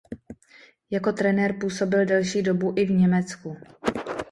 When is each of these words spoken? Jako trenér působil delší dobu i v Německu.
Jako 0.89 1.13
trenér 1.13 1.55
působil 1.61 2.05
delší 2.05 2.41
dobu 2.41 2.73
i 2.77 2.85
v 2.85 2.91
Německu. 2.91 3.57